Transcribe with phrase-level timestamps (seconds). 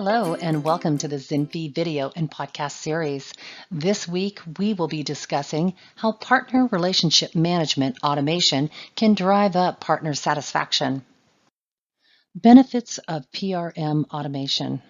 [0.00, 3.34] Hello, and welcome to the ZINFI video and podcast series.
[3.68, 10.14] This week, we will be discussing how partner relationship management automation can drive up partner
[10.14, 11.04] satisfaction.
[12.32, 14.82] Benefits of PRM automation.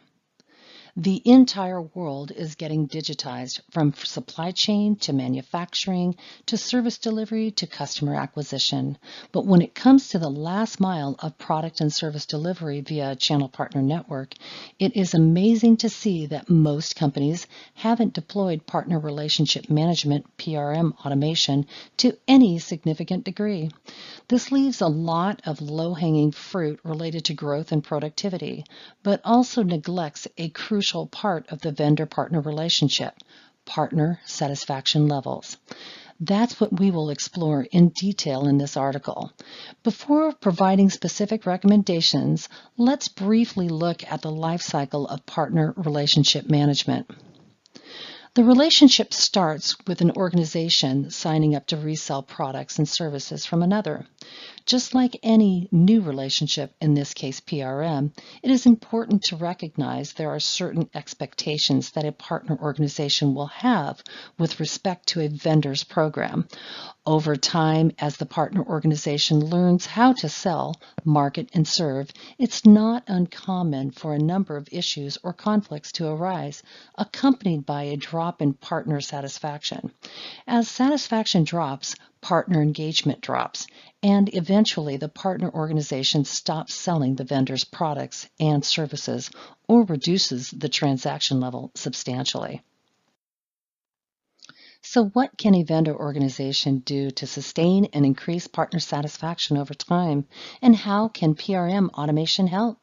[1.01, 6.17] The entire world is getting digitized from supply chain to manufacturing
[6.47, 8.99] to service delivery to customer acquisition.
[9.31, 13.15] But when it comes to the last mile of product and service delivery via a
[13.15, 14.35] channel partner network,
[14.81, 21.65] it is amazing to see that most companies haven't deployed partner relationship management PRM automation
[21.99, 23.71] to any significant degree.
[24.27, 28.65] This leaves a lot of low hanging fruit related to growth and productivity,
[29.05, 33.13] but also neglects a crucial crucial part of the vendor partner relationship
[33.67, 35.59] partner satisfaction levels.
[36.19, 39.31] That's what we will explore in detail in this article.
[39.83, 47.11] Before providing specific recommendations, let's briefly look at the life cycle of partner relationship management.
[48.33, 54.07] The relationship starts with an organization signing up to resell products and services from another.
[54.67, 58.13] Just like any new relationship, in this case PRM,
[58.43, 64.03] it is important to recognize there are certain expectations that a partner organization will have
[64.39, 66.47] with respect to a vendor's program.
[67.07, 73.05] Over time, as the partner organization learns how to sell, market, and serve, it's not
[73.07, 76.63] uncommon for a number of issues or conflicts to arise,
[76.97, 79.91] accompanied by a drop in partner satisfaction.
[80.47, 83.67] As satisfaction drops, partner engagement drops,
[84.03, 89.31] and eventually the partner organization stops selling the vendor's products and services
[89.67, 92.63] or reduces the transaction level substantially.
[94.81, 100.27] So what can a vendor organization do to sustain and increase partner satisfaction over time?
[100.63, 102.79] And how can PRM automation help?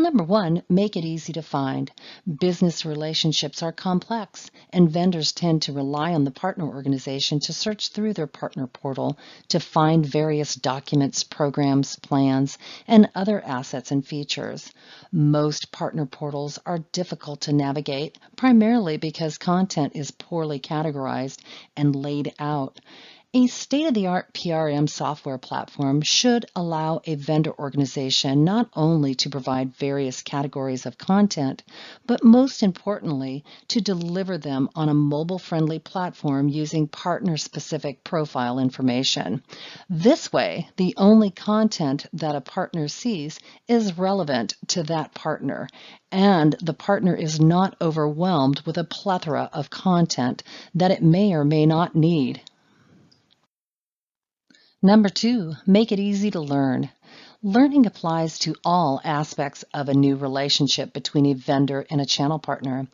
[0.00, 1.92] Number one, make it easy to find.
[2.40, 7.88] Business relationships are complex, and vendors tend to rely on the partner organization to search
[7.88, 9.18] through their partner portal
[9.48, 12.56] to find various documents, programs, plans,
[12.88, 14.72] and other assets and features.
[15.12, 21.40] Most partner portals are difficult to navigate, primarily because content is poorly categorized
[21.76, 22.80] and laid out.
[23.32, 30.20] A state-of-the-art PRM software platform should allow a vendor organization not only to provide various
[30.20, 31.62] categories of content,
[32.04, 39.44] but most importantly, to deliver them on a mobile-friendly platform using partner-specific profile information.
[39.88, 43.38] This way, the only content that a partner sees
[43.68, 45.68] is relevant to that partner,
[46.10, 50.42] and the partner is not overwhelmed with a plethora of content
[50.74, 52.42] that it may or may not need.
[54.82, 56.88] Number two, make it easy to learn.
[57.42, 62.38] Learning applies to all aspects of a new relationship between a vendor and a channel
[62.38, 62.86] partner.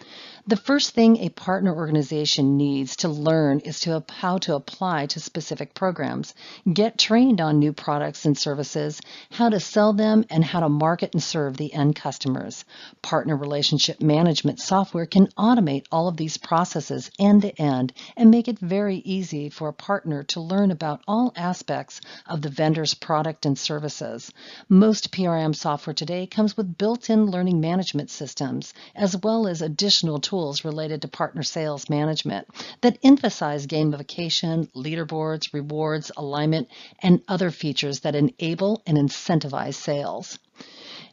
[0.46, 5.18] The first thing a partner organization needs to learn is to how to apply to
[5.18, 6.32] specific programs,
[6.72, 9.00] get trained on new products and services,
[9.32, 12.64] how to sell them, and how to market and serve the end customers.
[13.02, 18.46] Partner relationship management software can automate all of these processes end to end and make
[18.46, 23.44] it very easy for a partner to learn about all aspects of the vendor's product
[23.44, 24.30] and services.
[24.68, 30.64] Most PRM software today comes with built-in learning management systems, as well as additional tools
[30.64, 32.46] related to partner sales management
[32.80, 36.68] that emphasize gamification, leaderboards, rewards, alignment,
[37.00, 40.38] and other features that enable and incentivize sales.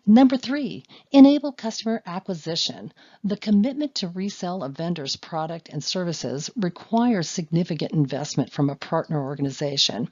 [0.06, 0.84] Number three,
[1.14, 2.92] enable customer acquisition.
[3.24, 9.24] The commitment to resell a vendor's product and services requires significant investment from a partner
[9.24, 10.10] organization.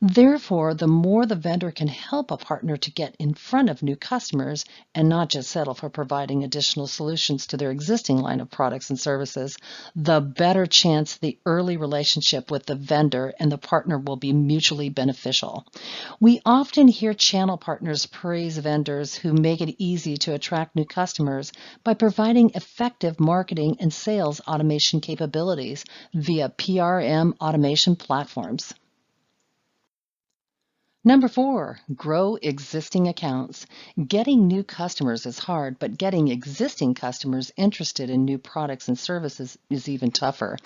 [0.00, 3.96] Therefore, the more the vendor can help a partner to get in front of new
[3.96, 4.64] customers
[4.94, 9.00] and not just settle for providing additional solutions to their existing line of products and
[9.00, 9.56] services,
[9.96, 14.88] the better chance the early relationship with the vendor and the partner will be mutually
[14.88, 15.66] beneficial.
[16.20, 21.52] We often hear channel partners praise vendors who make it easy to attract new customers
[21.84, 25.84] by providing effective marketing and sales automation capabilities
[26.14, 28.74] via PRM automation platforms.
[31.04, 33.66] Number four, grow existing accounts.
[34.06, 39.58] Getting new customers is hard, but getting existing customers interested in new products and services
[39.68, 40.58] is even tougher.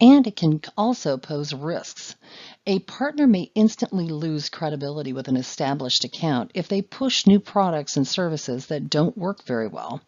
[0.00, 2.16] And it can also pose risks.
[2.66, 7.98] A partner may instantly lose credibility with an established account if they push new products
[7.98, 10.00] and services that don't work very well.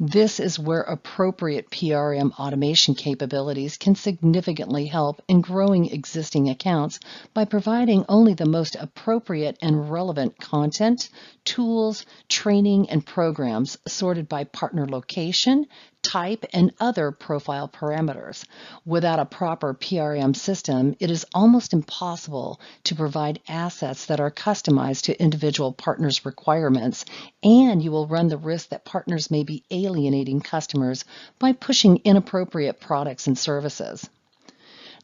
[0.00, 6.98] This is where appropriate PRM automation capabilities can significantly help in growing existing accounts
[7.34, 11.10] by providing only the most appropriate and relevant content,
[11.44, 15.66] tools, training, and programs sorted by partner location,
[16.08, 18.44] type, and other profile parameters.
[18.86, 25.02] Without a proper PRM system, it is almost impossible to provide assets that are customized
[25.02, 27.04] to individual partners' requirements,
[27.42, 31.04] and you will run the risk that partners may be alienating customers
[31.38, 34.08] by pushing inappropriate products and services.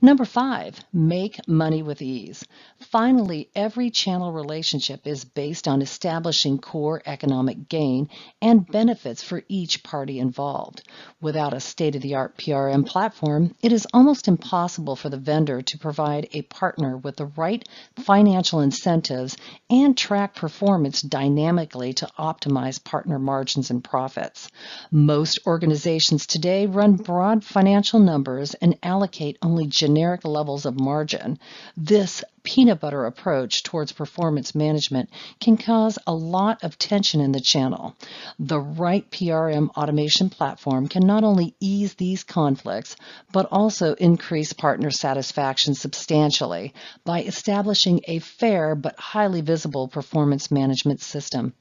[0.02, 2.44] Number five, make money with ease.
[2.80, 8.08] Finally, every channel relationship is based on establishing core economic gain
[8.42, 10.82] and benefits for each party involved.
[11.20, 15.62] Without a state of the art PRM platform, it is almost impossible for the vendor
[15.62, 19.36] to provide a partner with the right financial incentives
[19.70, 24.48] and track performance dynamically to optimize partner margins and profits.
[24.90, 31.38] Most organizations today run broad financial numbers and allocate only generic levels of margin.
[31.76, 35.10] This peanut butter approach towards performance management
[35.40, 37.94] can cause a lot of tension in the channel.
[38.38, 42.96] The right PRM automation platform can not only ease these conflicts,
[43.30, 46.72] but also increase partner satisfaction substantially
[47.04, 51.52] by establishing a fair but highly visible performance management system.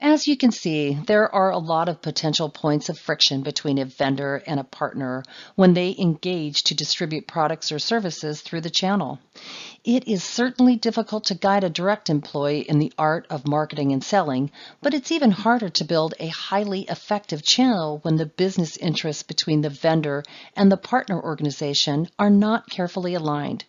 [0.00, 3.84] As you can see, there are a lot of potential points of friction between a
[3.84, 5.24] vendor and a partner
[5.56, 9.18] when they engage to distribute products or services through the channel.
[9.84, 14.02] It is certainly difficult to guide a direct employee in the art of marketing and
[14.02, 14.50] selling,
[14.82, 19.60] but it's even harder to build a highly effective channel when the business interests between
[19.60, 20.24] the vendor
[20.56, 23.64] and the partner organization are not carefully aligned.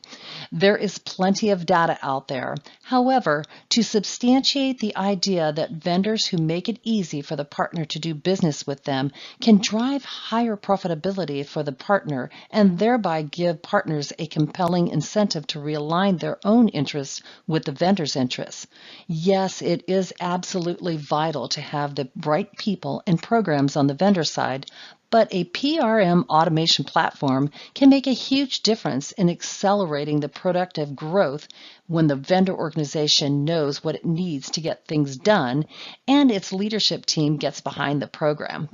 [0.51, 2.55] There is plenty of data out there.
[2.81, 7.99] However, to substantiate the idea that vendors who make it easy for the partner to
[7.99, 14.11] do business with them can drive higher profitability for the partner and thereby give partners
[14.17, 18.65] a compelling incentive to realign their own interests with the vendor's interests.
[19.07, 24.23] Yes, it is absolutely vital to have the right people and programs on the vendor
[24.23, 24.65] side,
[25.11, 31.47] but a PRM automation platform can make a huge difference in accelerating the productive growth
[31.87, 35.65] when the vendor organization knows what it needs to get things done
[36.07, 38.69] and its leadership team gets behind the program.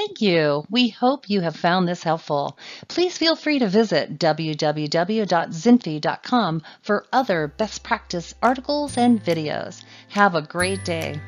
[0.00, 0.64] Thank you.
[0.70, 2.56] We hope you have found this helpful.
[2.88, 9.84] Please feel free to visit www.zinfi.com for other best practice articles and videos.
[10.08, 11.20] Have a great day.